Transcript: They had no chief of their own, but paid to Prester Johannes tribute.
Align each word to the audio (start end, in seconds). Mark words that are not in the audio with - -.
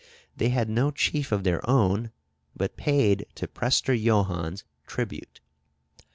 They 0.35 0.49
had 0.49 0.67
no 0.67 0.89
chief 0.89 1.31
of 1.31 1.43
their 1.43 1.61
own, 1.69 2.09
but 2.57 2.75
paid 2.75 3.27
to 3.35 3.47
Prester 3.47 3.95
Johannes 3.95 4.63
tribute. 4.87 5.41